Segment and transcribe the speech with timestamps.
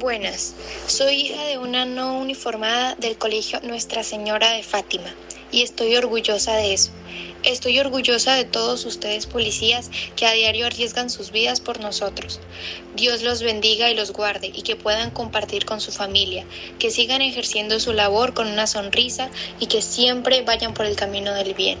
[0.00, 0.54] Buenas,
[0.86, 5.14] soy hija de una no uniformada del colegio Nuestra Señora de Fátima
[5.52, 6.90] y estoy orgullosa de eso.
[7.42, 12.40] Estoy orgullosa de todos ustedes policías que a diario arriesgan sus vidas por nosotros.
[12.96, 16.46] Dios los bendiga y los guarde y que puedan compartir con su familia,
[16.78, 21.34] que sigan ejerciendo su labor con una sonrisa y que siempre vayan por el camino
[21.34, 21.78] del bien.